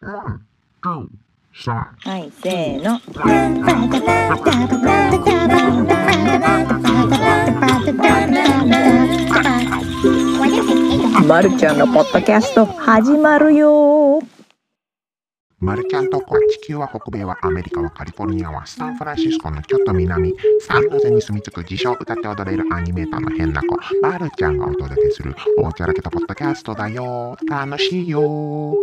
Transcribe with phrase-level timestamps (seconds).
[0.00, 0.38] は
[2.18, 3.00] い、せーの。
[11.26, 14.20] まるちゃんのポッドキャスト始まるよ。
[15.58, 23.76] マルちゃんとこは地球は北米はアメリカはカリフォルニアはサンフランシスコのちょっと南サンノゼに住み着く自称歌って踊れるアニメーターの変な子。
[24.00, 27.36] マルちゃんがお届けするおちゃらけたポッドキャストだよ。
[27.48, 28.76] 楽しいよ。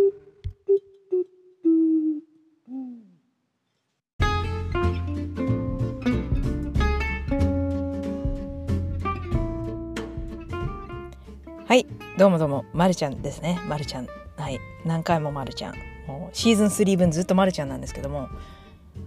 [11.66, 11.84] はい。
[12.16, 12.64] どうもどうも。
[12.72, 13.58] まるちゃんですね。
[13.66, 14.06] まるちゃん。
[14.36, 14.60] はい。
[14.84, 15.74] 何回もまるちゃん。
[16.06, 18.28] もうシーズン3分ずっとまるちゃんなんですけども。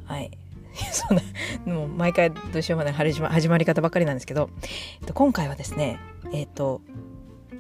[0.04, 0.30] はい。
[0.91, 1.23] そんな
[1.73, 4.50] もう毎回どうしようもない始ま始まり方ばっかりなんですけど、
[5.00, 6.00] えっと、今回はですね
[6.34, 6.81] えっと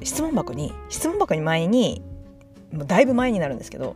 [0.03, 2.01] 質問箱に質問箱に前に
[2.73, 3.95] もうだいぶ前になるんですけど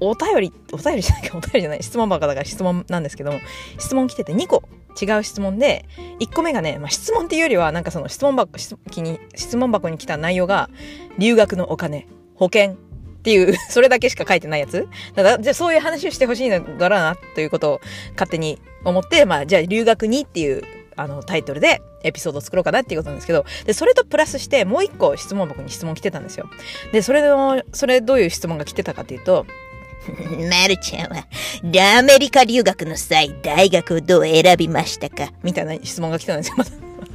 [0.00, 3.40] お便りお便りじゃないかお便りじゃない質問箱だから質問なんですけども
[3.78, 4.62] 質問来てて2個
[5.00, 5.86] 違う質問で
[6.20, 10.70] 1個目がね、まあ、質問っていうよりはなんかその質問箱質に質問箱に来た内容が
[11.18, 12.76] 留学のお金保険
[13.20, 17.80] っていう、 それだけしか書いてないやつだから、じゃあそういう話をしてほしいのだろうな、ということを
[18.12, 20.62] 勝手に思って、まあ、じゃあ留学にっていう、
[20.96, 26.48] あの、タイトルでエピソードを作ろうかなっていうことなんですけど、で、それとプラスして、もう一個質問箱に質問来てたんですよ。
[26.92, 29.46] で、それの、それどういう質問が来てたかっていうと、
[30.50, 31.26] まるちゃんは、
[31.98, 35.32] アメリカ留学の際、大学をどう選びましたか？
[35.42, 36.56] みたいな質問が来たんですよ。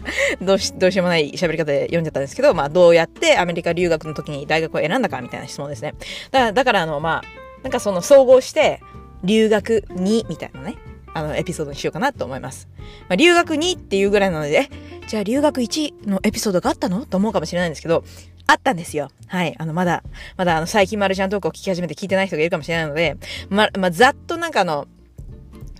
[0.41, 5.95] どうし、どうしようもない喋り方で読んじゃったんですけど、まあ、どうやってアメリカ留学の時に大学を選んだかみたいな質問ですね。
[6.31, 8.81] だから、だからあの、まあ、なんかその総合して、
[9.23, 10.75] 留学に、みたいなね、
[11.15, 12.67] あの、エピソードにしようかなと思います。
[13.09, 14.69] まあ、留学にっていうぐらいなので、
[15.07, 17.05] じゃあ留学1のエピソードがあったの？
[17.05, 18.03] と思うかもしれないんですけど、
[18.47, 19.09] あったんですよ。
[19.27, 19.55] はい。
[19.57, 20.03] あの、まだ、
[20.37, 23.17] まだあの、最近マルちゃんトークを聞き始めて聞いてない人がいるかもしれないので、
[23.49, 24.87] ま、まあ、ざっとなんかあの、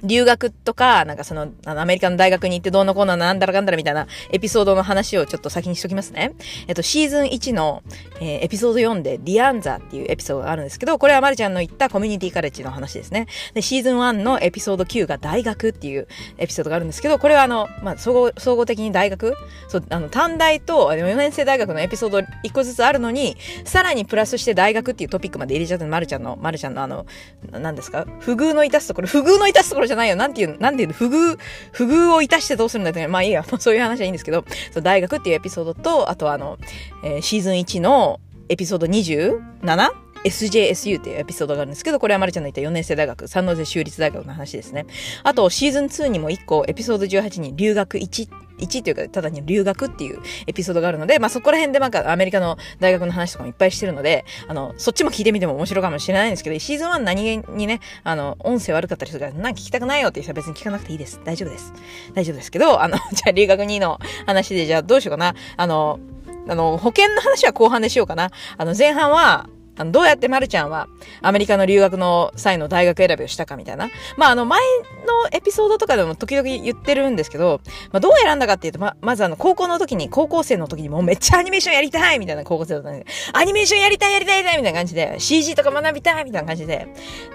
[0.06, 6.34] 留学とか、なんかその、あの、アメリカの大学に行ってどうのこうのなんだらかんだらみたいなエピソードの話をちょっと先にしときますね。
[6.68, 7.84] えっと、シーズン1の、
[8.20, 13.28] えー、エピソード4で、ディアンザっていうエピソードがあるんですけど、これはまるちゃんの言ったコミュニティカレッジの話ですね。
[13.54, 19.36] で、シーズン1のエピソード9が大学っていうエピソードがあるんですけど、これはあの、まあ、総合、総合的に大学
[19.68, 27.06] そう、あの、短大と4年生大学のエピソード1個ずつあるのに、さらにプラスして大学っていうトピックまで入れちゃったまるちゃんの、まるちゃんのあの、
[27.52, 28.06] 何ですか？
[28.20, 30.16] 不遇のいたすところ、不遇のいたすところじゃないよ。
[30.16, 31.38] なんていう、なんていうの、不遇、
[31.72, 36.58] 不遇をいたしてどうするんだって、まあいいや、 そういう話はいいんですけど、そ大学っていうエピソードと、あとあの、
[37.04, 38.20] えー、シーズン1の
[38.50, 40.06] エピソード 27?
[40.26, 44.88] SJSU っていうエピソードがあるんですけど、これはまるちゃんの言った4年生大学、三ノ瀬州立大学の話ですね。
[45.24, 48.28] あと、シーズン2にも1個、エピソード18に留学1、
[48.60, 61.20] 1というか、ただに留学っていうエピソードがあるので、まあそこら辺でなんかアメリカの大学の話とかもいっぱいしてるので、あの、そっちも聞いてみても面白いかもしれないんですけど、シーズン1何気にね、あの、音声悪かったりするから、なんか聞きたくないよっていう人は別に聞かなくていいです。
[61.24, 61.74] 大丈夫です。
[62.14, 65.36] 大丈夫ですけど、あの、 じゃあ留学2の話で、じゃあどうしようかな。
[65.58, 66.00] あの、
[66.48, 68.30] あの、保険の話は後半でしようかな。
[68.58, 70.88] あの、前半は、あの、どうやってまるちゃんは
[71.22, 73.90] アメリカの留学の際の大学選びをしたかみたいな。
[74.18, 74.62] まあ、あの、前
[75.06, 86.88] のエピソードとかでも時々言ってるんですけど、まあ、どう選んだかっていうと、ま、まずあの、高校の時に、高校生の時にもうめっちゃアニメーションやりたいみたいな高校生だったんで、アニメーションやりたいやりたいやりたいみたいな感じで、CG とか学びたいみたいな感じで。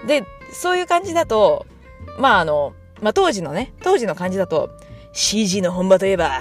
[0.07, 1.65] で、そういう感じだと、
[2.17, 4.69] まあ、あの、まあ、当時のね、当時の感じだと、
[5.13, 6.39] CG の本場といえば、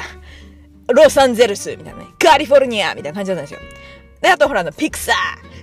[0.92, 3.60] ロサンゼルスみたいなね、カリフォルニアみたいな感じだったんですよ。
[4.20, 5.12] で、あとほら、の、ピクサ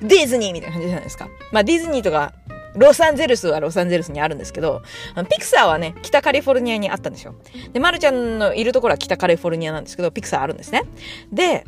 [0.01, 1.29] ー、ディズニーみたいな感じじゃないですか。
[1.51, 2.33] まあ、ディズニーとか、
[2.75, 4.81] ロサンゼルスはロサンゼルスにあるんですけど、
[5.29, 7.35] ピクサーはね、北カリフォルニアにあったんですよ。
[7.73, 10.83] で、まるちゃんのいるところは北カリフォルニアなんですけど、ピクサーあるんですね。
[11.31, 11.65] で、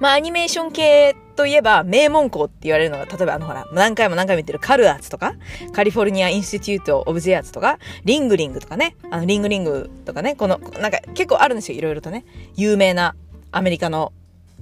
[0.00, 5.34] まあ、アニメーション系といえば、名門校って言われるのが、例えばあのほら、何回も何回も言ってるカルアーツとか、
[5.72, 12.24] カリフォルニアインスティテュート・オブ・ゼアーツとか、リングリングとかね、あの、リングリングとかね、この、なんか結構あるんですよ、いろいろとね。
[12.56, 13.14] 有名な
[13.52, 14.12] アメリカの、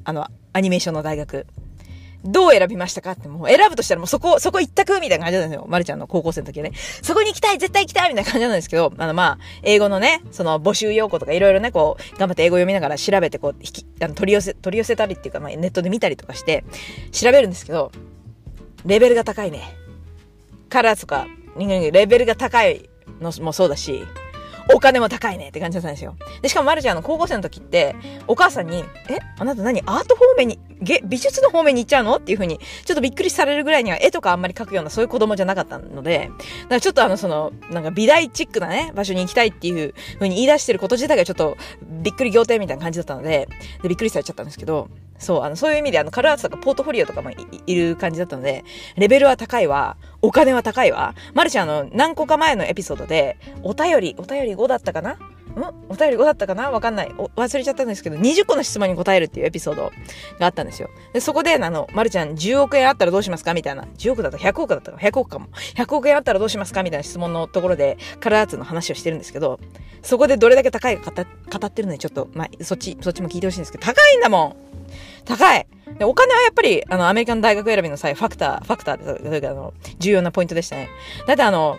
[0.04, 0.26] あの、
[0.56, 1.46] アニメーションの大学。
[2.24, 5.66] どう選びましたかってもう選ぶとしたらもうそこ、そこ一択みたいな感じなんですよ。
[5.68, 6.72] まるちゃんの高校生の時はね。
[7.02, 16.64] そこに行きたい絶対行きたいみたいな感じなんですけど、あのまあ、英語のね、その募集要項とかいろいろね、こう、頑張って英語読みながら調べて、こう、引き、あの、取り寄せ、取り寄せたりっていうか、まあ、ネットで見たりとかして、
[17.12, 17.92] 調べるんですけど、
[18.86, 19.76] レベルが高いね。
[20.68, 21.26] カラーとか、
[21.58, 22.88] レベルが高い
[23.20, 24.02] のもそうだし、
[24.74, 26.16] お金も高いねって感じだったんですよ。
[26.42, 27.94] で、しかもまるちゃんの高校生の時って、
[28.26, 30.58] お母さんに、え、あなた何アート方面に、
[31.04, 36.36] 美術の方面に行っちゃうのっていう風に、ちょっとびっくりされるぐらいには絵とかあんまり描くようなそういう子供じゃなかったので、だか
[36.70, 43.48] らちょっとあの、その、なんか美大チックなね、場所に行きたいっていう風に言い出してること自体がちょっとびっくり仰天みたいな感じだったので、
[43.82, 47.30] で、びっくりされちゃったんですけど、そう、あの、そういう意味で、あの、カルアーツとかポートフォリオとかも
[47.66, 48.64] いる感じだったので、
[48.96, 51.14] レベルは高いわ、お金は高いわ。
[51.34, 55.12] マルちゃん、あの、何個か前のエピソードで、お便り、お便り5だったかな？
[55.12, 55.18] ん？
[55.88, 56.70] お便り5だったかな？
[56.70, 57.08] わかんない。
[57.08, 59.92] 忘れちゃったんですけど、20個の質問に答えるっていうエピソード
[60.38, 60.90] があったんですよ。
[61.12, 63.54] で、そこで、あの、まるちゃん10億円あったらどうしますか？
[63.54, 63.84] みたいな。
[63.96, 65.48] 10億だったら100億だったか ?100 億かも。
[65.76, 66.82] 100億円あったらどうしますか？
[66.82, 69.58] みたいな質問のところで、カラーツの話をしてるんですけど、
[70.02, 74.65] そこでどれだけ高いか語ってるので、ちょっと、まあ、そっち、そっちも聞いてほしいんですけど、高いんだもん
[75.26, 75.66] 高い
[75.98, 80.88] で、お金はやっぱり、あの、アメリカの大学選びの際、ファクター、ファクターというか、あの、重要なポイントでしたね。
[81.26, 81.78] だってあの、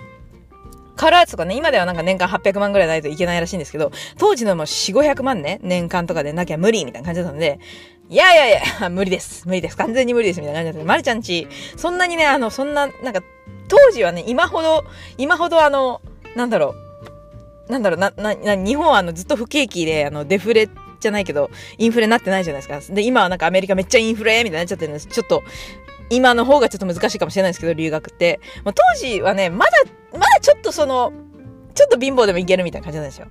[0.95, 7.59] カラーツとかね、今ではなんか年間800万ぐらいないといけないらしいんですけど、当時のもう4、500万ね、年間とかでなきゃ無理みたいな感じだったので、
[8.09, 9.47] いやいやいや、 無理です。
[9.47, 9.77] 無理です。
[9.77, 10.41] 完全に無理です。
[10.41, 13.21] みたいな感じだったまるちゃんち、そんなにね、あの、そんな、なんか、
[13.67, 14.85] 当時はね、今ほど、
[15.17, 16.01] 今ほどあの、
[16.35, 16.73] なんだろ
[17.67, 20.69] う、なんだろう、な、な、な日本はあの、ずっと不景気で、あの、デフレ
[21.07, 22.94] じゃないけど、インフレになってないじゃないですか。
[22.94, 25.07] で、今はなんかアメリカめっちゃインフレみたいになっちゃってるんです。
[25.07, 25.44] ちょっと、
[26.09, 28.39] 今の方がちょっと難しいかもしれないですけど、留学って。
[28.63, 29.71] まあ、当時はね、まだ、
[30.13, 31.12] まだちょっとその、
[31.74, 33.27] ちょっと貧乏でもいけるみたいな感じなんですよ。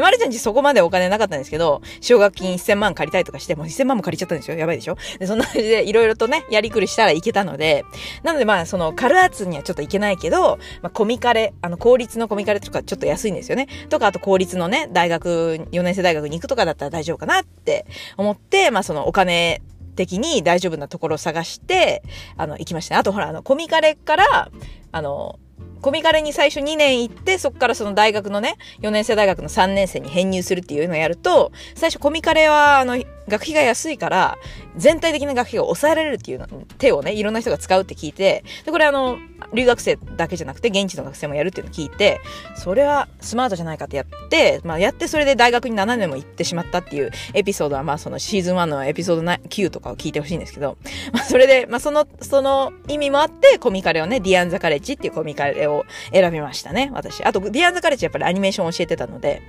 [0.00, 4.56] で、まるちゃんちそこまでお金なかったんですけど、奨学金1000万借りたいとかして、もう1000万も借りちゃったんですよ。
[4.56, 4.96] やばいでしょ？
[5.18, 7.84] で、そんな感じでいろいろとね、やりくりしたらいけたので、
[8.22, 13.68] なのでまあ、その、カルアーツにはちょっといけないけど、まあ、コミカレ、あの、公立のコミカレとかちょっと安いんですよね。
[13.90, 17.86] とか、あと公立のね、大学、4年生大学に行くとかだったら大丈夫かなって
[18.16, 19.62] 思って、まあ、そのお金、
[19.96, 22.02] 的に大丈夫なところを探して、
[22.38, 23.00] あの、行きましたね。
[23.00, 24.50] あとほら、あの、コミカレから、
[24.92, 25.38] あの、
[25.80, 34.38] コミカレに最初2年行って、そこからその大学のね、4年生大学の3年生に編入するっていうのをやると、最初コミカレは、あの、学費が安いから、
[34.76, 36.46] 全体的な学費が抑えられるっていうの、
[36.78, 39.18] 手をね、いろんな人が使うって聞いて、で、これあの、
[39.54, 42.20] 留学生だけじゃなくて、現地の学生もやるっていうのを聞いて、
[42.56, 50.76] それはスマートじゃないかってやって、まあ、やってそれで大学に7年も行ってしまったっていうエピソードは、まあ、そのシーズン1のエピソード9とかを聞いてほしいんですけど、
[51.12, 57.24] まあ、それで、まあ、その、その意味もあって、コミカレをね、ディアンザカレッジっていうコミカレをを選びましたね、私。
[57.24, 59.42] あと、ディアンザカレッジやっぱりアニメーションを教えてたので、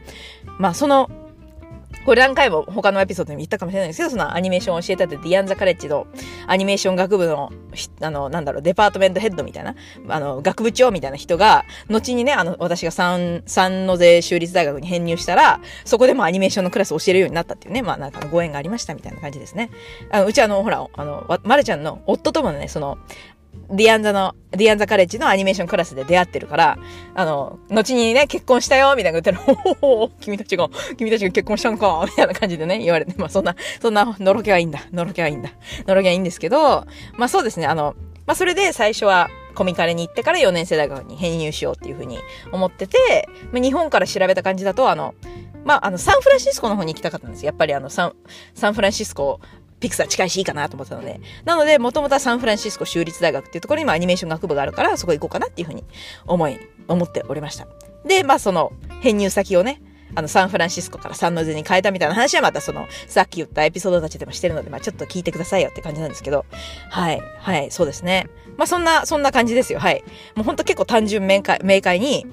[0.57, 1.09] まあ、その、
[2.05, 6.07] これ何回も他のエピソードにも言ったかもしれないですけど、そのアニメーションを教えたってディアンザカレッジの
[6.47, 7.51] アニメーション学部の、
[8.01, 9.75] あの、なんだろう、 department head みたいな、
[10.07, 19.69] あの、学部長みたいな人が、後にね、あの、私がサン、サンノゼ州立大学に編入したら、そこでもアニメーションのクラスを教えるようになったっていうね、まあなんかご縁がありましたみたいな感じですね。
[20.09, 22.97] あの、うちあの、ほら、あの、まるちゃんの夫ともね、その、
[23.71, 26.77] ディアンザの、ディアンザカレッジのアニメーションクラスで出会ってるから、
[27.15, 34.81] あの、後にね、結婚したよみたいな言ったら、 おお君たちが、君たちが結婚したのかみたいな感じでね、言われて、まあそんな、そんな、のろけはいいんだ。
[34.91, 35.49] のろけはいいんだ。
[35.87, 36.85] のろけはいいんですけど、
[37.17, 37.95] まあそうですね、あの、
[38.25, 42.17] まあそれで最初は、コミカレに行ってから4年生大学に編入しようっていうふうに
[42.51, 45.13] 思ってて、まあ、日本から調べた感じだと、あの、
[45.65, 47.45] まあ、あの、サンフランシスコの方に行きたかったんです。
[47.45, 48.13] やっぱりあの、サン、
[48.55, 49.39] サンフランシスコ
[49.81, 51.19] ピクサー近いしいいかなと思ったので。
[51.43, 55.83] なので、もともとはサンフランシスコ州立大学っていうところにもアニメーション学部があるから、そこ行こうかなっていうふうに
[56.25, 56.57] 思い、
[56.87, 57.67] 思っておりました。
[58.05, 59.81] で、まあその、編入先をね、
[60.13, 66.45] あの、サンフランシスコからサンノゼに変えたみたいな話はまたその、さっき言ったエピソードたちでもしてるので、まあちょっと聞いてくださいよって感じなんですけど、
[66.89, 68.27] はい、はい、そうですね。
[68.57, 70.03] まあそんな、そんな感じですよ、はい。
[70.35, 72.27] もうほんと結構単純明快、明快に、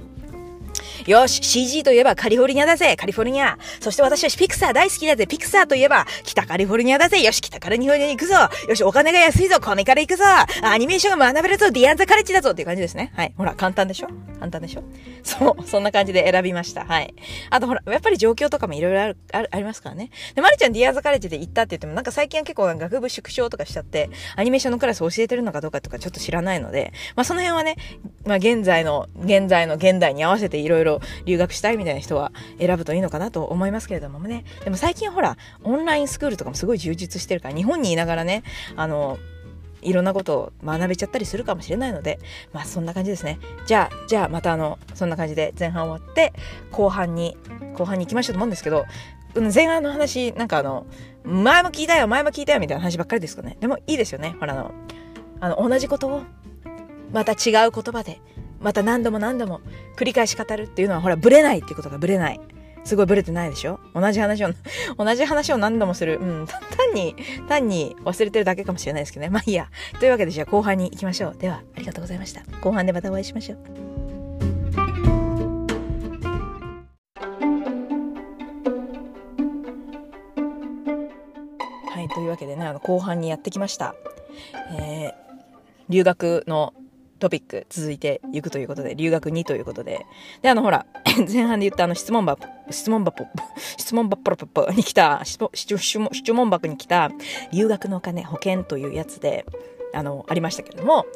[1.07, 3.59] よし、CG といえばカリフォルニアだぜ、カリフォルニア。
[3.81, 7.23] そして私はピクサー大好きだぜ、ピクサーといえば北カリフォルニアだぜ。
[7.23, 8.35] よし、北カリフォルニアに行くぞ。
[8.69, 10.25] よし、お金が安いぞ、コミカル行くぞ。
[10.63, 13.13] アニメーションが学べるぞ、ディアンザカレッジだぞっていう感じですね。
[13.15, 13.33] はい。
[13.37, 14.09] ほら、簡単でしょ？
[14.39, 14.83] 簡単でしょ？
[15.23, 16.85] そう、そんな感じで選びました。
[16.85, 17.15] はい。
[17.51, 20.11] あとほら、やっぱり状況とかもいろいろある、ある、ありますからね。
[20.35, 27.77] で、まるちゃんディアンザカレッジで行ったって言っても、なんか最近は結構学部縮小とかしちゃって、アニメーションのクラス教えてるのかどうかとかちょっと知らないので、まあその辺はね、
[28.25, 34.45] まあ現在の、現在の現代に合わせていろいろ留学したいみたいな人は選ぶといいのかなと思いますけれどもね。
[34.65, 38.43] でも最近ほら、オンラインスクールとかもすごい充実してるから、日本にいながらね、
[38.77, 39.19] あの、
[39.83, 42.19] いろんなことを学べちゃったりするかもしれないので、
[42.53, 43.39] まあそんな感じですね。
[43.67, 46.33] じゃあ、じゃあまたあの、そんな感じで前半終わって、
[46.71, 47.37] 後半に、
[47.75, 48.87] 後半に行きましょうと思うんですけど、
[49.35, 50.87] 前半の話、なんかあの、
[51.25, 53.57] 前も聞いたよ、前も聞いたよみたいな話ばっかりですかね。
[53.61, 54.37] でもいいですよね。
[54.41, 54.73] ほらあの、
[55.41, 56.23] あの、同じことを、
[57.13, 58.21] また違う言葉で
[58.61, 59.61] また何度も何度も
[59.97, 62.41] 繰り返し語るっていうのはほらブレないっていうことがブレない。
[62.85, 63.81] すごいブレてないでしょ？
[63.95, 64.51] 同じ話を
[64.97, 66.19] 同じ話を何度もする。
[66.21, 66.47] うん。
[66.47, 67.15] 単に
[67.49, 69.31] 単に忘れてるだけかもしれないですけどね。
[69.31, 69.69] まあいいや。
[70.01, 71.37] というわけでじゃあ後半に行きましょう。
[71.39, 72.43] ではありがとうございました。
[72.63, 73.59] 後半でまたお会いしましょう。
[81.91, 83.95] はいというわけでねあの後半にやってきました。
[84.79, 85.13] えー、
[85.89, 86.73] 留学の
[87.19, 90.07] トピック続いていくということで、留学2ということで。
[90.43, 90.87] で、あの、ほら、
[91.31, 93.27] 前半で言ったあの質問箱、質問箱、
[93.77, 97.11] 質問箱に来た、質問質問箱に来た
[97.53, 99.45] 留学のお金、保険というやつで、
[99.93, 101.07] あの、ありましたけれども、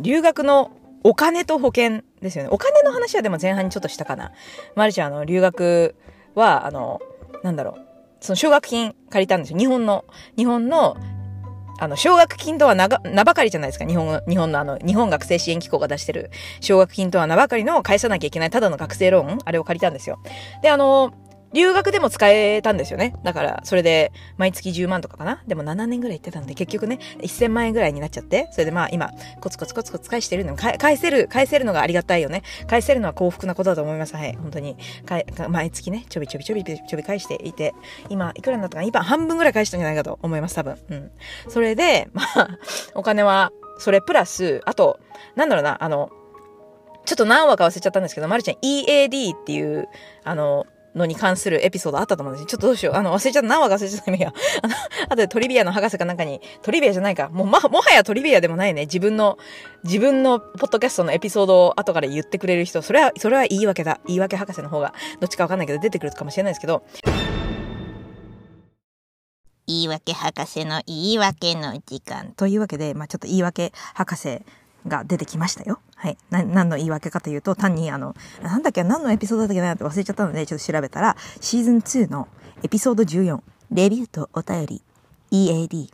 [0.00, 0.70] 留学の
[1.02, 2.50] お金と保険ですよね。
[2.50, 4.32] お金の話はでも前半にちょっとしたかな。
[4.74, 5.94] まるちゃん、あの、留学
[6.34, 7.00] は、あの、
[7.42, 7.84] なんだろう。
[8.20, 9.58] その奨学金借りたんですよ。
[9.58, 10.06] 日本の、
[10.36, 10.96] 日本の
[11.78, 13.86] あの、奨学金とは名ばかりじゃないですか。
[13.86, 20.18] 日本、日本のあの、日本学生支援機構が出してる奨学金とは名ばかりの返さなきゃいけないただの学生ローンあれを借りたんですよ。
[20.62, 21.12] で、あの、
[21.54, 23.14] 留学でも使えたんですよね。
[23.22, 32.42] だから、それで、毎月10万とかかなでも7年ぐらい行ってたんで、結局ね、1000万円ぐらいになっちゃって、それでまあ今、コツコツコツコツ返してるの返せる、返せるのがありがたいよね。
[32.66, 34.16] 返せるのは幸福なことだと思います。
[34.16, 34.34] はい。
[34.34, 34.76] 本当に。
[35.48, 37.72] 毎月ね、ちょびちょびちょびちょび返していて、
[38.08, 40.76] 今、いくらになったかな今、半分ぐらい返したんじゃないかと思います、多分。
[40.90, 41.10] うん。
[41.48, 42.48] それで、まあ、
[42.94, 44.98] お金は、それプラス、あと、
[45.36, 46.10] なんだろうな、あの、
[47.04, 49.88] ちょっと何話か忘れちゃったんですけど、まるちゃん EAD っていう、
[50.24, 52.94] あの、のに関するエピソードあったと思うんですちょっとどうしよう。
[52.94, 53.48] あの、忘れちゃった。
[53.48, 54.14] 何話か忘れちゃった。
[54.14, 54.32] いや。
[54.62, 54.74] あの、
[55.06, 57.28] あとでトリビアの博士かなんかに、トリビアじゃないか。
[57.28, 58.82] もう、ま、もはやトリビアでもないね。
[58.82, 59.38] 自分の、
[59.82, 62.80] 自分のポッドキャストのエピソードを後から言ってくれる人。
[62.82, 64.00] それは、それは言い訳だ。
[64.06, 66.84] 言い訳博士の方が、どっちかわかんないけど出てくるかもしれないですけど。
[69.66, 72.32] 言い訳博士の言い訳の時間。
[72.36, 74.42] というわけで、まあちょっと言い訳博士
[74.86, 75.80] が出てきましたよ。
[76.04, 76.18] はい。
[76.28, 82.28] な、何の言い訳かというと、単にあの、なんだっけ、何のエピソードだったっけなって忘れちゃったので、ちょっと調べたら、シーズン2の
[82.62, 84.82] エピソード14、レビューとお便り、
[85.30, 85.88] EAD、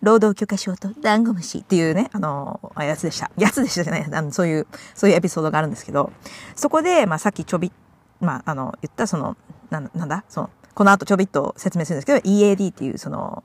[0.00, 3.32] 労働許可証とダンゴムシっていうね、あの、あやつでした。
[3.36, 6.12] やつでしたじゃない、あの、そういう、そういうエピソードがあるんですけど、
[6.54, 7.72] そこで、まあさっきちょび、
[8.20, 9.36] まああの、言ったその、
[9.70, 10.24] ななんだ？
[10.28, 13.42] その、この後ちょびっと説明するんですけど、EAD っていうその、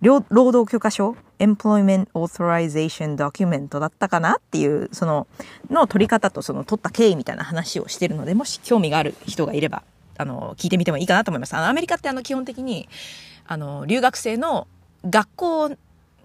[0.00, 5.26] 労働許可証 Employment Authorization Document だったかなっていう、その、
[5.70, 9.82] の取り方とその取った経緯みたいな話をしてるので、もし興味がある人がいれば、
[10.18, 11.54] あの、聞いてみてもいいかなと思います。
[11.54, 12.88] あの、アメリカってあの、基本的に、
[13.46, 14.66] あの、留学生の
[15.04, 15.76] 学校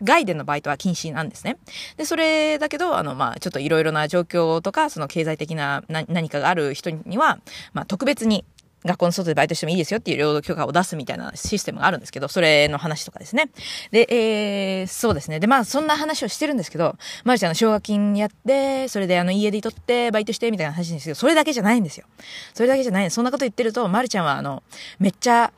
[0.03, 1.57] 外でのバイトは禁止なんですね。
[1.97, 7.39] で、それだけど、あの、まあ、ちょっといろいろな状況とか、その経済的な何かがある人には、
[7.73, 8.45] まあ、特別に
[8.85, 13.49] 学校の外でバイトしてもいいですよっていう労働許可を出すみたいなシステムがあるんですけど、それの話とかですね。
[13.91, 15.39] で、えー、そうですね。
[15.39, 22.05] で、まあ、そんな話をしてるんですけど、まるちゃんの奨学金やって、それであの、家で取って、バイトして、みたいな話ですけど、それだけじゃないんですよ。
[22.53, 23.11] それだけじゃない。
[23.11, 24.63] そんなこと言ってると、まるちゃんはあの、
[24.99, 25.53] めっちゃ、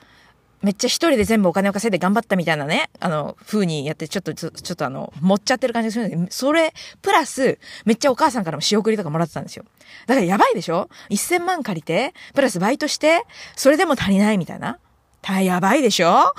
[0.63, 9.65] めっちゃ一人で全部お金を稼いで頑張ったみたいなね、あの、風にやって、ちょっと、ちょっとあの、持っちゃってる感じがするんでそれ、プラス、めっちゃお母さんからも仕送りとかもらってたんですよ。
[10.07, 13.25] だからやばいでしょ ?1000 万借りて、プラスバイトして、
[13.57, 14.79] それでも足りないみたいな。
[15.23, 16.07] た、やばいでしょ？
[16.13, 16.31] やばい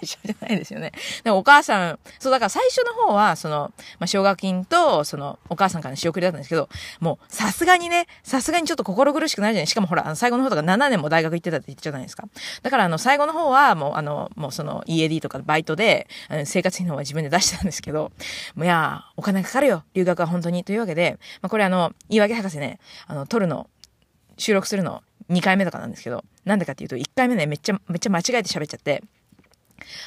[0.00, 0.90] でしょじゃないですよね。
[1.22, 6.68] でもお母さん、そうだから最初の方は、その、まあ、奨学金と、その、お母さんからの仕送りだったんですけど、
[7.00, 9.66] もう、さすがにね、さすがにちょっと心苦しくないじゃない？
[9.66, 12.24] しかもほら、あの、最後の方とか7年も大学行ってたって言ってたじゃないですか。
[12.62, 16.08] だから、あの、最後の方は、もう、あの、もうその、EAD とかバイトで、
[16.46, 18.12] 生活費の方は自分で出してたんですけど、
[18.54, 20.64] もういや、お金かかるよ、留学は本当に。
[20.64, 23.68] というわけで、まあ、これあの、言い訳博士ね、あの、取るの、
[24.38, 29.02] 収録するの、2回目とかなんですけど、なんでかっていうと、1回目ね、めっちゃ、めっちゃ間違えて喋っちゃって、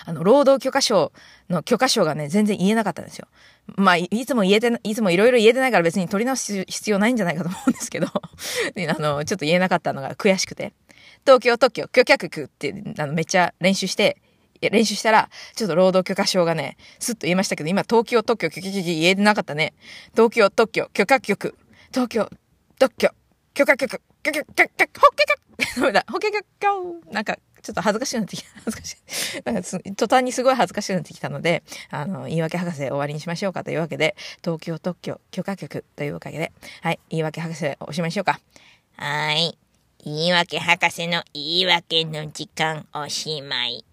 [0.05, 1.11] あの、労働許可証
[1.49, 3.27] の許可証がね、全然言えなかったんですよ。
[3.75, 8.11] まあ、いつも言えて、いつもいろいろ言えてないから別に取り直す必要ないんじゃないかと思うんですけど、 あ
[8.99, 10.73] の、ちょっと言えなかったのが悔しくて。
[11.25, 14.17] 東京特許許可局って、あの、めっちゃ練習して、
[14.61, 19.73] 練習したら、ちょっと労働許可証がね、スッと言えましたけど、今東京特許許可局言えてなかったね。
[20.11, 21.55] 東京特許許可局、
[21.91, 22.29] 東京
[22.77, 23.09] 特許
[23.55, 26.41] 許可局、許可、許可、許可、ほっけか、ダメだ、ほっけか、
[27.11, 28.49] なんか、ちょっと恥ずかしいなってきた。
[28.65, 29.41] 恥ずかしい。
[29.45, 36.51] なんか、途端にすごい恥ずかしいなってきたので、あの、言い訳博士終わりにしましょうかというわけで、東京特許許可局というわけで、
[36.81, 38.39] はい、言い訳博士おしまいしようか。
[38.97, 39.57] はーい。
[40.03, 43.85] 言い訳博士の言い訳の時間おしまい。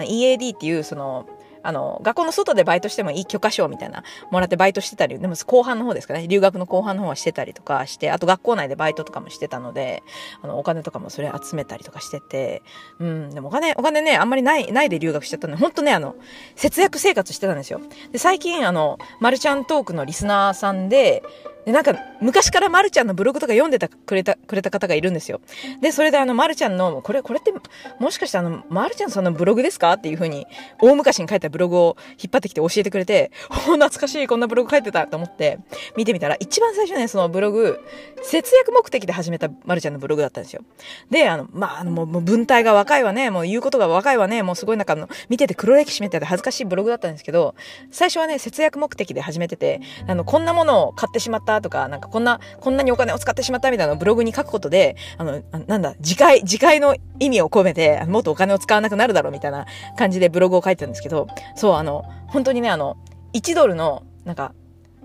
[0.00, 1.28] EAD っていうその
[1.64, 10.02] あの、学校の外でバイトしてもいい許可証みたいな、もらってバイトしてたり、でも後半の方ですかね、留学の後半の方はしてたりとかして、あと学校内でバイトとかもしてたので、
[10.42, 12.62] あの、お金とかもそれ集めたりとかしてて、
[13.00, 16.14] うん、でもお金、お金ね、あんまりない、ないで留学しちゃったので、ほんとね、あの、
[16.54, 17.80] 節約生活してたんですよ。
[18.12, 21.22] で、最近、あの、マルちゃんトークのリスナーさんで、
[21.64, 25.40] で、なんか、昔からまるちゃんのブログとか読んでた、くれた、くれた方がいるんですよ。
[25.80, 27.52] で、それであの、まるちゃんの、これ、これって、
[27.98, 29.94] もしかしてあの、まるちゃんそのブログですか？
[29.94, 30.46] っていう風に、
[30.80, 35.58] 大昔に書いたブログを引っ張ってきて教えてくれて、お懐かしい、こんなブログ書いてたと思って、
[35.96, 37.80] 見てみたら、一番最初ね、そのブログ、
[38.22, 40.62] 節約目的で始めたまるちゃんのブログだったんですよ。
[41.10, 47.54] で、あの、まあ、あの、もう、文体が若いわね、もう言うことが若いわね、もうすごいなんかあの、見てて黒歴史みたいで恥ずかしいブログだったんですけど、
[47.90, 62.96] 最初はね、節約目的で始めてて、あの、こんなものを買ってしまったとか、なんかこんなこんなにお金を使ってしまったみたいなブログに書くことで、あの、なんだ、次回、次回の意味を込めて、もっとお金を使わなくなるだろうみたいな感じでブログを書いてたんですけど、そう、あの、本当にね、あの、
[63.32, 64.52] 1ドルの、なんか、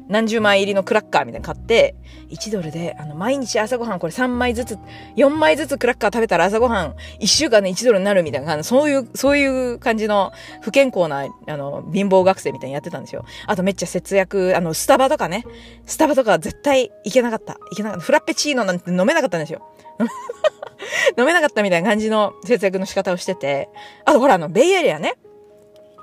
[0.09, 1.95] 何十枚入りのクラッカーみたいなの買って、
[2.31, 4.77] 1ドルで、あの、毎日朝ごはんこれ3枚ずつ、
[5.15, 13.23] 4枚ずつクラッカー食べたら朝ごはん1週間で1ドルになるみたいな、そういう、そういう感じの不健康な、あの、貧乏学生みたいにやってたんですよ。
[13.45, 15.45] あとめっちゃ節約、あの、スタバとかね、
[15.85, 17.53] スタバとか絶対行けなかった。
[17.53, 18.05] 行けなかった。
[18.05, 19.61] フラッペチーノなんて飲めなかったんですよ。
[21.17, 23.69] 飲めなかったみたいな感じの節約の仕方をしてて、
[24.05, 25.15] あとほらあの、ベイエリアね。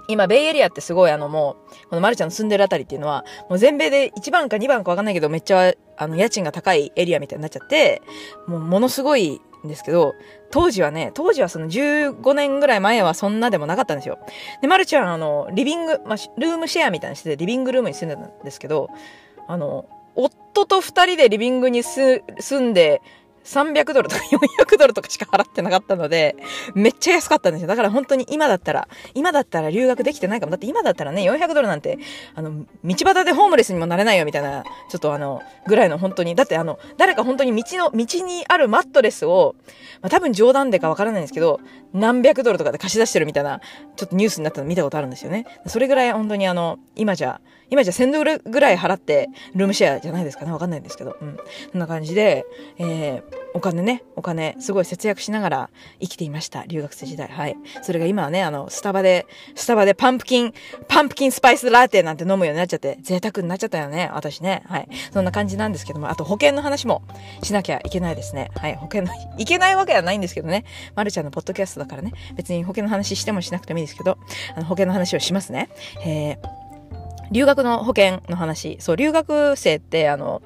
[0.08, 8.02] 今、ベイエリアってすごいあのもう、このマルちゃんの住んでるあたりっていうのは、もう全米で1番か2番かわかんないけど、めっちゃ、あの、家賃が高いエリアみたいになっちゃって、
[8.46, 10.14] もうものすごいんですけど、
[10.50, 14.18] 当時はね、当時はその15年ぐらい前はそんなでもなかったんですよ。
[14.62, 18.88] で、マルちゃんあの、リビング、まあ、ルームシェアみたいにしてて、リビングルームに住んでたんですけど、
[19.48, 22.22] あの、夫と二人でリビングに住
[22.60, 23.02] んで、
[23.46, 26.36] 300ドルとか400ドルとかしか払ってなかったので、
[26.74, 27.68] めっちゃ安かったんですよ。
[27.68, 30.50] だから本当に今だったら、今だったら留学できてないかも。
[30.50, 31.98] だって今だったらね、400ドルなんて、
[32.34, 39.54] あの、道端でホームレスにもなれないよみたいな、ちょっとあの、ぐらいの本当に、だってあの、誰か本当に道の、道にあるマットレスを、
[40.02, 41.60] まあ、多分冗談でかわからないんですけど、
[41.92, 43.60] 何百ドルとかで貸し出してるみたいな、
[43.96, 45.46] ちょっとニュースになったの見たことあるんですよね。
[45.66, 50.52] それぐらい本当にあの、今じゃ、今じゃ1000ドルぐらい払ってルームシェアじゃないですかね。
[50.52, 51.16] わかんないんですけど。
[51.20, 51.36] うん。
[51.72, 52.46] そんな感じで、
[52.78, 55.70] えー、お金ね、お金、すごい節約しながら
[56.00, 56.64] 生きていました。
[56.66, 57.28] 留学生時代。
[57.28, 57.56] はい。
[57.82, 60.52] それが今はね、あの、スタバで、スタバでパンプキン、
[60.88, 64.10] パンプキンスパイスラーテなんて飲むようになっちゃって、贅沢になっちゃったよね。
[64.12, 64.62] 私ね。
[64.66, 64.88] はい。
[65.12, 67.02] そんな感じなんですけども、あと保険の話も
[67.42, 68.50] しなきゃいけないですね。
[68.56, 68.76] はい。
[68.76, 70.64] 保険の、 いけないわけはないんですけどね。
[70.94, 72.12] まるちゃんのポッドキャストだからね。
[72.34, 74.18] 別に保険の話してもしなくてもいいですけど、
[74.54, 75.68] あの、保険の話をしますね。
[76.04, 76.65] えー
[77.30, 78.76] 留学の保険の話。
[78.80, 80.42] そう、留学生って、あの、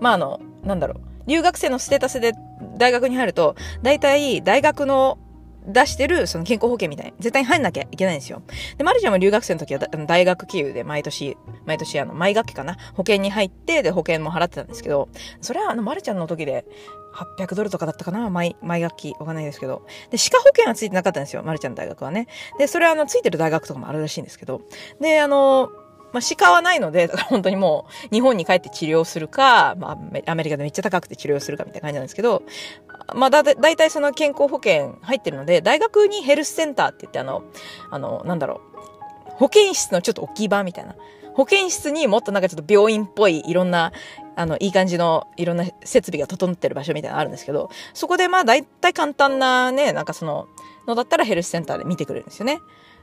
[0.00, 1.00] まあ、あの、なんだろう。
[1.26, 2.32] 留学生のステータスで
[2.76, 5.18] 大学に入ると、大体大学の
[5.66, 8.42] 出してるその健康保険みたいに、絶対に入んなきゃいけないんですよ。
[8.76, 15.08] で、マルちゃんも留学生の時は大学給与で毎年、毎年あの、毎学期かな、保険に入って、で、保険も払ってたんですけど、
[15.40, 16.64] それはあの、マルちゃんの時で、
[17.12, 19.14] 800ドルとかだったかな毎、毎学期。
[19.20, 19.86] わかんないですけど。
[20.10, 21.42] で、歯科保険はついてなかったんですよ。
[21.42, 22.26] マルちゃんの大学はね。
[22.58, 24.62] で、それはあの、ついてる大学とかもあるらしいんですけど。
[25.00, 25.70] で、あの、
[26.12, 32.42] まあ、鹿はないので、だから本当にもう、日本に帰って治療するか、まあ、アメリカでめっちゃ高くて治療するかみたいな感じなんですけど、
[33.14, 37.44] まあ、だ、だいたいその健康保険入ってるので、大学にヘルスセンターって言って、あの、
[37.90, 38.60] あの、なんだろ
[39.26, 40.94] う、保健室のちょっと置き場みたいな。
[41.34, 43.92] 保健室にもっとなんかちょっと病院っぽいいろんな、
[44.36, 50.46] あの、いい感じのいろんな設備が整ってる場所みたいなのあるんですけど、そこでまあ大体簡単なね、なんかその、
[50.86, 52.60] のだったらヘルスセンターで見てくれるんですよね。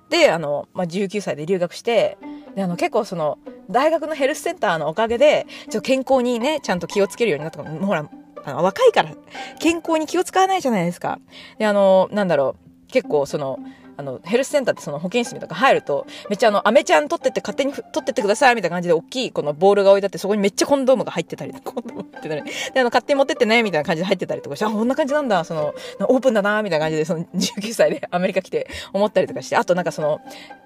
[0.10, 2.18] で、あの、まあ、19歳で留学して、
[2.56, 3.38] で、あの、結構その、
[3.70, 7.64] 大学のヘルスセンターのおかげで、ちょ健康にね、ちゃんと気をつけるようになった。
[7.64, 8.10] ほら、
[8.44, 9.14] あの、若いから、
[9.60, 11.20] 健康に気を使わないじゃないですか。
[11.60, 12.56] で、あの、なんだろ
[12.88, 13.60] う、結構その、
[14.00, 25.74] あの、ヘルスセンターってその保健室とか入ると、めっちゃあの、アメちゃん取ってって勝手に取ってってくださいみたいな感じで大きいこのボールが置いてあって、そこにめっちゃコンドームが入ってたり、コンドームってたり、で、あの、勝手に持ってってね、みたいな感じで入ってたりとかして、あ、こんな感じなんだ、その、
[26.08, 30.22] オープンだな、みたいな感じで、その19歳で アメリカ来て思ったりとかして、あとなんかその、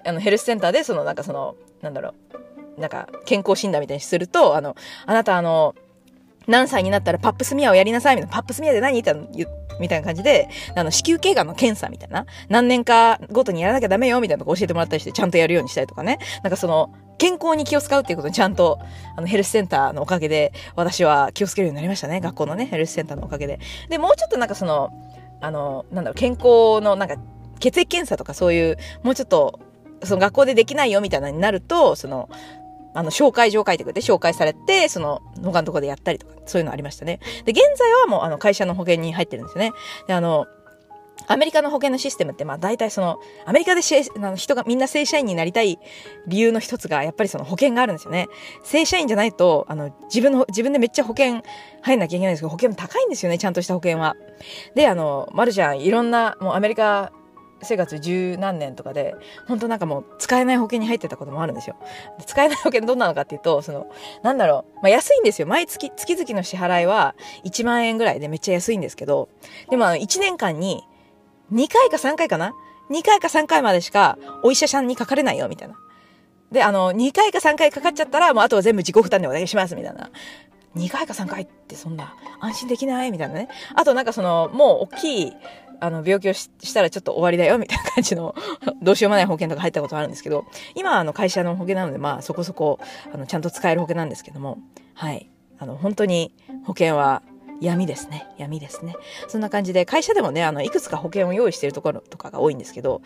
[0.06, 2.14] あの、ヘルスセンターで、その、なんかその、なんだろ
[2.78, 5.74] う、なんか、健康診断みたいにすると、あの、あなたあの、
[6.46, 9.46] 何歳になったらパップスミアをやりなさいみたいな、パップスミアで何って言
[9.80, 16.18] みたいな感じで、あの、子宮頸がんの検査みたいな、何年かごとにやらなきゃダメよみたいなとこ教えてもらったりして、ちゃんとやるようにしたりとかね。
[16.42, 18.78] なんかその、健康に気を使うっていうことにちゃんと、
[19.16, 22.20] あの、ヘルスセンターのおかげで、私は気をつけるようになりましたね。
[22.20, 23.60] 学校のね、ヘルスセンターのおかげで。
[23.88, 24.90] で、もうちょっとなんかその、
[25.40, 27.16] あの、なんだろう、健康のなんか、
[27.60, 29.60] 血液検査とかそういう、もうちょっと、
[30.02, 32.28] その学校でできないよみたいなになると、その、
[32.94, 37.20] あの、紹介状書いてくれて、紹介されて、その、他のとこでやったりとか、そういうのありましたね。
[37.44, 39.72] で、現在はもう、あの、会社の保険に入ってるんですよね。
[40.06, 40.46] で、あの、
[41.26, 45.78] アメリカの保険のシステムって、まあ大体その、アメリカであの人がみんな正社員になりたい
[46.26, 48.28] 理由の一つが、やっぱりその保険があるんですよね。
[48.62, 51.42] 正社員じゃないと、あの、自分の、自分でめっちゃ保険
[51.82, 54.16] 入んなきゃいけないんですけど、保険も高いんですよね、ちゃんとした保険は。
[54.74, 57.12] で、あの、マルちゃん、いろんな、もうアメリカ
[57.64, 59.14] 生活十何年とかで、
[59.48, 61.76] 本当なんかもう使えない保険に入ってたこともあるんですよ。
[62.26, 63.86] 使えない保険どんなのかっていうと、その、
[64.22, 65.46] なんだろう、まあ安いんですよ。
[65.46, 69.28] 毎月、月々の支払いは1万円ぐらいでめっちゃ安いんですけど、
[69.70, 70.84] でもあの1年間に
[71.52, 72.54] 2回か3回かな
[72.90, 75.74] ?2 回か3回までしかお医者さんにかかれないよ、みたいな。
[76.52, 80.10] で、あの、2回か3回かかっちゃったら、もうあとは全部自己負担でお願いします、みたいな。
[80.76, 83.12] 2回か3回ってそんな安心できない？
[83.12, 83.48] みたいなね。
[83.74, 85.32] あとなんかその、もう大きい、
[85.80, 88.34] あの、病気をしたらちょっと終わりだよ、みたいな感じの、
[88.82, 92.78] どうしようもない保険とか入ったことあるんですけど、今はあの会社の保険なので、まあそこそこ、
[93.12, 94.58] あの、ちゃんと使える保険なんですけども、
[94.94, 95.30] はい。
[95.58, 96.34] あの、本当に
[96.64, 97.22] 保険は
[97.60, 98.26] 闇ですね。
[98.38, 98.94] 闇ですね。
[99.28, 103.02] そんな感じで、会社でもね、あの、いくつか保険を用意しているところとかが多いんですけど、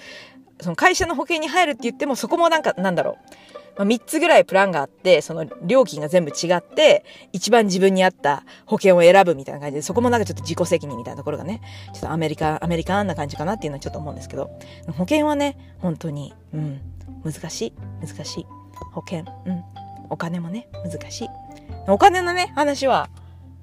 [0.60, 3.57] その会社の保険に入るって言っても、そこもなんか、なんだろう。
[3.78, 11.60] まあ、3つぐらいプランがあって、その料金が全部違って、一番自分に合った保険を選ぶみたいな感じで、そこもなんかちょっと自己責任みたいなところがね、
[11.94, 14.50] ちょっとアメリカ、アメリカンな感じかなっていうのはちょっと思うんですけど、
[14.88, 16.80] 保険はね、本当に、うん、
[17.24, 17.72] 難しい、
[18.04, 18.46] 難しい。
[18.92, 19.62] 保険、うん。
[20.10, 21.28] お金もね、難しい。
[21.86, 23.08] お金のね、話は、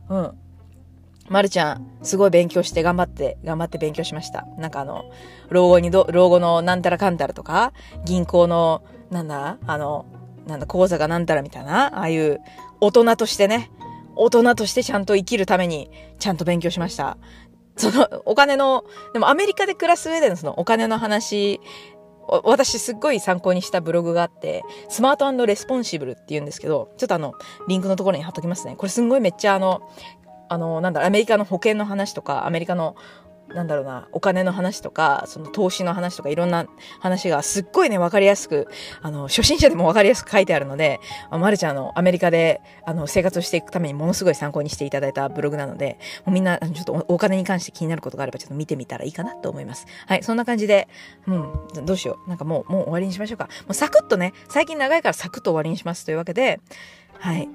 [0.10, 0.32] うん。
[1.28, 4.46] まるちゃん、すごい勉強して頑張って、頑張って勉強しました。
[4.58, 5.06] なんかあの、
[5.50, 7.74] 老後にど、老後のなんたらかんたらとか、
[8.06, 9.58] 銀行のなんだ？
[9.66, 10.06] あの、
[10.48, 12.40] なんだ、講座がなんたらみたいな、ああいう
[12.82, 13.72] 大人としてね、
[14.16, 15.90] 大人としてちゃんと生きるために、
[16.20, 17.18] ちゃんと勉強しました。
[17.78, 21.60] その、お金の、でもアメリカで暮らす上でのそのお金の話、
[22.44, 27.34] 私すっごい参考にしたブログがあって、スマートレスポンシブルって言うんですけど、ちょっとあの、
[27.68, 28.76] リンクのところに貼っときますね。
[28.78, 29.82] これすんごいめっちゃあの、
[30.48, 32.96] あの、なんだ、アメリカの保険の話とか、アメリカの
[33.48, 36.66] なんだろうな、お金の話とか、その投資の話とかいろんな
[37.00, 38.68] 話がすっごいね、わかりやすく、
[39.02, 49.86] あの、初心者でもわかりやすく書いてあるので、まるちゃんのアメリカで、あの、生活をしていくためにものすごい参考にしていただいたブログなので、もうみんな、ちょっとお金に関して気になることがあればちょっと見てみたらいいかなと思います。
[50.08, 50.88] はい、そんな感じで、
[51.28, 52.30] うん、どうしよう。
[52.30, 53.46] なんかもう、もう終わりにしましょうか。
[53.46, 56.60] もうサクッとね、最近長いからサクッと終わりにしますというわけで、
[57.20, 57.48] はい、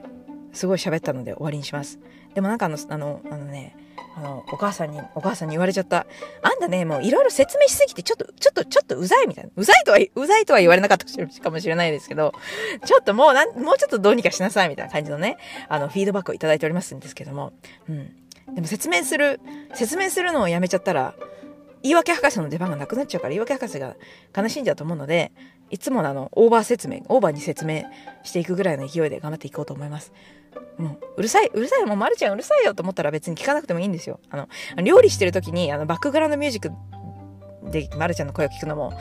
[0.53, 1.99] すごい喋ったので終わりにします。
[2.35, 3.77] でもなんかあの、あの、あのね、
[4.17, 6.07] あの、お母さんに、お母さんに言われちゃった。
[6.43, 9.51] あんたね、もういろいろ説明しすぎて、ちょっと、ちょっと、ちょっとうざいみたいな。
[9.57, 11.07] うざいとは、うざいとは言われなかった
[11.43, 12.33] かもしれないですけど、
[12.85, 15.39] ちょっともうなん、もうちょっとどうにかしなさいみたいな感じのね、
[15.69, 17.53] あの、フィードバックをいただいておりますんですけども、
[17.89, 18.17] うん。
[18.55, 19.41] でも説明する、
[19.75, 21.15] 説明するのをやめちゃったら、
[21.83, 23.97] 言い訳博士の出番がなくなっちゃうから、言い訳博士が
[24.37, 25.33] 悲しんじゃうと思うので、
[25.71, 27.85] いつものあの、オーバー説明、オーバーに説明
[28.23, 30.13] していくぐらいの勢いで頑張っていこうと思います。
[30.79, 34.21] もう、うるさい、うるさい、もうまるちゃんうるさいよと思ったら別に聞かなくてもいいんですよ。
[34.31, 34.49] あの、
[34.83, 38.93] 料理してる時に、あの、バックグラウンドミュージックでまるちゃんの声を聞くのも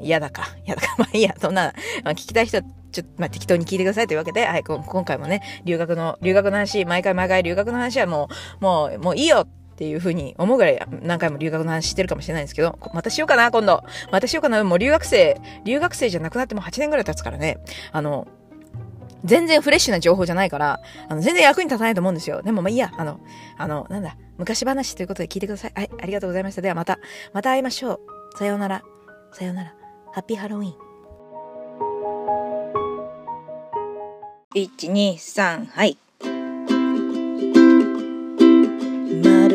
[0.00, 1.72] 嫌だか、嫌だか、 まあいいや、そんな、
[2.04, 8.28] まあ、聞きたい人ちょっと、まあ、適当に聞いてくださいというわけで、はい、今回もね、留学の、留学の話、毎回毎回留学の話はも
[8.60, 13.82] う、もう、もういいよっていうふうに思うぐらい何回も留学の話してるかもしれないんですけど、またしようかな、今度。
[14.12, 14.62] またしようかな。
[14.62, 17.58] もう留学生、留学生じゃなくなっても8年ぐらい経つからね。
[17.90, 18.28] あの、
[19.24, 22.42] 全然フレッシュな情報じゃないから、あの、全然役に立たないと思うんですよ。
[22.42, 23.18] でもまあいいや、あの、
[23.58, 25.72] あの、なんだ、昔話ということで聞いてください。
[25.74, 26.62] はい、ありがとうございました。
[26.62, 27.00] ではまた、
[27.32, 28.38] また会いましょう。
[28.38, 28.84] さようなら。
[29.32, 29.74] さようなら。
[30.12, 30.74] ハッピーハロウィン。
[34.54, 35.98] 1、2、3、はい。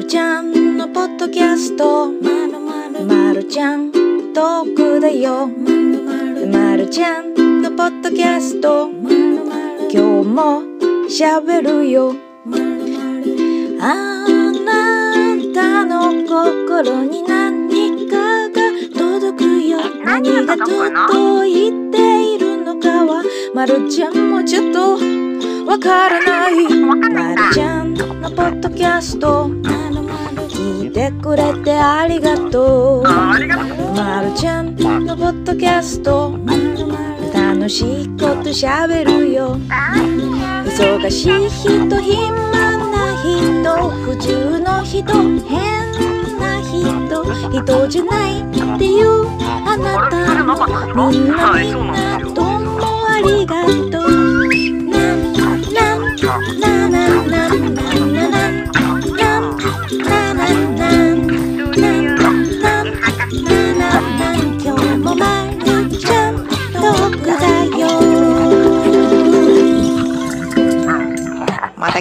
[0.09, 2.07] ちゃんのポッドキャスト。
[2.07, 3.05] まるまる。
[3.05, 3.91] まるちゃん、
[4.33, 5.45] トークだよ。
[5.45, 6.47] まるまる。
[6.47, 8.89] まるちゃんのポッドキャスト。
[8.89, 9.19] まる
[9.93, 10.63] 今日も
[11.07, 12.15] 喋るよ
[13.79, 14.25] あ
[14.65, 18.55] なたの心に何かが
[18.91, 24.97] 届くよ何が届いているのかはまるちゃんもちょっと
[25.67, 26.95] わからないま
[27.35, 29.49] るちゃんのポッドキャスト
[31.11, 33.03] くれてありがとう。
[33.03, 36.37] まるちゃんのポッドキャスト。
[37.33, 39.57] 楽しいことしゃべるよ。
[40.65, 42.29] 忙しい人暇
[42.91, 43.89] な人。
[43.89, 45.13] 普通の人。
[45.47, 45.91] 変
[46.39, 47.23] な人。
[47.51, 48.43] 人じゃないっ
[48.77, 49.27] ていう。
[49.41, 50.09] あな
[50.55, 54.47] たもみんなみんなどうもありがとう。
[54.89, 54.97] な
[55.29, 55.89] な
[56.59, 57.88] ななななな。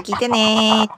[0.09, 0.89] 聞いてね